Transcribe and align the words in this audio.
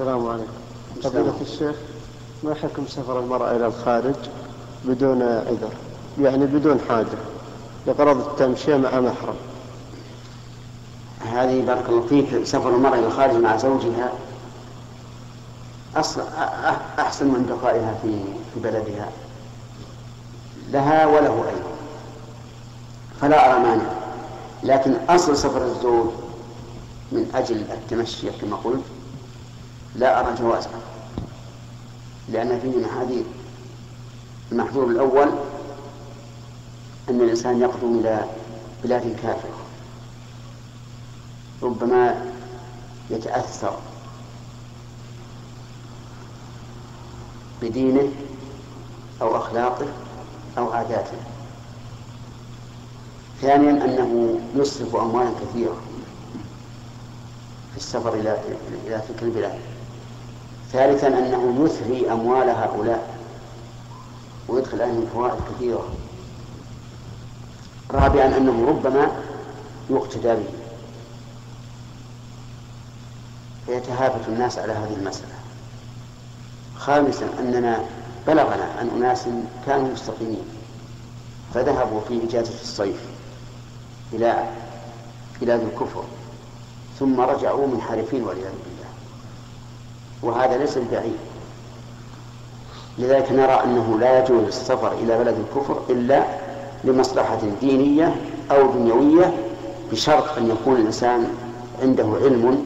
السلام 0.00 0.26
عليكم. 0.28 0.52
فضيلة 1.02 1.34
الشيخ 1.40 1.76
ما 2.42 2.54
حكم 2.54 2.86
سفر 2.86 3.18
المرأة 3.18 3.56
إلى 3.56 3.66
الخارج 3.66 4.14
بدون 4.84 5.22
عذر؟ 5.22 5.72
يعني 6.20 6.46
بدون 6.46 6.80
حاجة 6.88 7.06
لغرض 7.86 8.28
التمشية 8.28 8.76
مع 8.76 9.00
محرم. 9.00 9.34
هذه 11.32 11.66
بارك 11.66 11.88
الله 11.88 12.06
فيك 12.06 12.44
سفر 12.44 12.68
المرأة 12.68 12.94
إلى 12.98 13.06
الخارج 13.06 13.34
مع 13.34 13.56
زوجها 13.56 14.12
أصل 15.96 16.22
أحسن 16.98 17.26
من 17.26 17.46
بقائها 17.46 17.94
في 18.02 18.22
في 18.54 18.60
بلدها. 18.60 19.08
لها 20.70 21.06
وله 21.06 21.48
أيضا. 21.48 21.70
فلا 23.20 23.52
أرى 23.52 23.62
مانع. 23.62 23.90
لكن 24.62 24.94
أصل 25.08 25.36
سفر 25.36 25.64
الزوج 25.64 26.10
من 27.12 27.30
أجل 27.34 27.56
التمشي 27.56 28.30
كما 28.40 28.56
قلت 28.56 28.82
لا 29.96 30.20
أرى 30.20 30.34
جوازه 30.34 30.70
لأن 32.28 32.60
فيه 32.60 32.86
محاذير 32.86 33.24
المحذور 34.52 34.86
الأول 34.86 35.28
أن 37.08 37.20
الإنسان 37.20 37.60
يقدم 37.60 37.98
إلى 37.98 38.24
بلاد 38.84 39.16
كافرة 39.22 39.58
ربما 41.62 42.32
يتأثر 43.10 43.76
بدينه 47.62 48.08
أو 49.22 49.36
أخلاقه 49.36 49.86
أو 50.58 50.72
عاداته. 50.72 51.16
ثانيا 53.40 53.70
أنه 53.84 54.40
يصرف 54.56 54.96
أموالا 54.96 55.30
كثيرة 55.30 55.76
في 57.72 57.76
السفر 57.76 58.14
إلى 58.14 58.38
إلى 58.86 59.02
تلك 59.08 59.22
البلاد. 59.22 59.58
ثالثا 60.72 61.08
أنه 61.08 61.64
يثري 61.64 62.12
أموال 62.12 62.48
هؤلاء 62.48 63.14
ويدخل 64.48 64.82
عليهم 64.82 65.06
فوائد 65.14 65.40
كثيرة. 65.54 65.88
رابعا 67.90 68.26
أنه 68.26 68.68
ربما 68.68 69.10
يقتدى 69.90 70.34
به. 70.34 70.50
فيتهافت 73.66 74.28
الناس 74.28 74.58
على 74.58 74.72
هذه 74.72 74.96
المسألة. 75.00 75.34
خامسا 76.76 77.28
أننا 77.38 77.84
بلغنا 78.26 78.64
عن 78.78 78.90
أناس 78.96 79.24
كانوا 79.66 79.92
مستقيمين 79.92 80.44
فذهبوا 81.54 82.00
في 82.08 82.24
إجازة 82.24 82.60
الصيف 82.62 83.00
إلى 84.12 84.48
بلاد 85.40 85.60
الكفر 85.60 86.04
ثم 86.98 87.20
رجعوا 87.20 87.66
منحرفين 87.66 88.22
والعياذ 88.22 88.52
بالله. 88.52 88.89
وهذا 90.22 90.58
ليس 90.58 90.78
ببعيد. 90.78 91.16
لذلك 92.98 93.32
نرى 93.32 93.60
أنه 93.64 93.98
لا 94.00 94.18
يجوز 94.24 94.46
السفر 94.46 94.92
إلى 94.92 95.18
بلد 95.18 95.36
الكفر 95.38 95.82
إلا 95.90 96.24
لمصلحة 96.84 97.38
دينية 97.60 98.16
أو 98.50 98.72
دنيوية 98.72 99.34
بشرط 99.92 100.38
أن 100.38 100.50
يكون 100.50 100.76
الإنسان 100.76 101.28
عنده 101.82 102.04
علم 102.04 102.64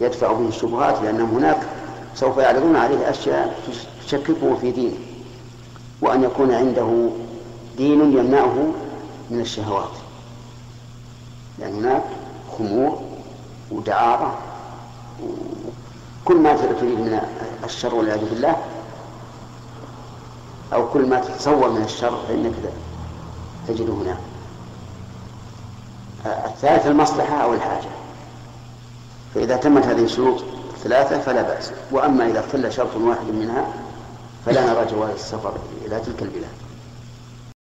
يدفع 0.00 0.32
به 0.32 0.48
الشبهات 0.48 1.02
لأن 1.02 1.20
هناك 1.20 1.58
سوف 2.14 2.38
يعرضون 2.38 2.76
عليه 2.76 3.10
أشياء 3.10 3.58
تشككه 4.06 4.56
في 4.60 4.70
دينه 4.70 4.96
وأن 6.02 6.24
يكون 6.24 6.52
عنده 6.54 7.08
دين 7.76 8.00
يمنعه 8.00 8.72
من 9.30 9.40
الشهوات. 9.40 9.90
لأن 11.58 11.74
هناك 11.74 12.02
خمور 12.58 13.00
ودعارة 13.70 14.38
وكل 16.26 16.36
ما 16.36 16.56
تريد 16.56 17.00
من 17.00 17.20
الشر 17.64 17.94
والعياذ 17.94 18.30
بالله 18.30 18.56
أو 20.72 20.88
كل 20.88 21.06
ما 21.06 21.20
تتصور 21.20 21.70
من 21.70 21.82
الشر 21.82 22.18
فإنك 22.28 22.52
تجده 23.68 23.92
هناك 23.92 24.18
الثالث 26.46 26.86
المصلحة 26.86 27.36
أو 27.36 27.54
الحاجة. 27.54 27.88
فإذا 29.34 29.56
تمت 29.56 29.86
هذه 29.86 30.04
الشروط 30.04 30.44
الثلاثة 30.76 31.18
فلا 31.18 31.42
بأس. 31.42 31.72
وأما 31.90 32.26
إذا 32.26 32.40
اختل 32.40 32.72
شرط 32.72 32.96
واحد 32.96 33.26
منها 33.26 33.66
فلا 34.46 34.72
نرى 34.72 34.86
جواز 34.86 35.10
السفر 35.10 35.52
إلى 35.84 36.00
تلك 36.00 36.22
البلاد. 36.22 36.65